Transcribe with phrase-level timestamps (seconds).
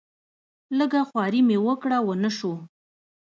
[0.77, 2.53] لږه خواري مې وکړه ونه شو.